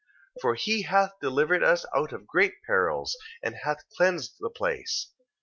2:19. 0.37 0.41
For 0.41 0.55
he 0.55 0.81
hath 0.81 1.19
delivered 1.21 1.61
us 1.63 1.85
out 1.95 2.11
of 2.11 2.25
great 2.25 2.55
perils, 2.65 3.15
and 3.43 3.53
hath 3.53 3.87
cleansed 3.89 4.37
the 4.39 4.49
place. 4.49 5.11
2:20. 5.15 5.21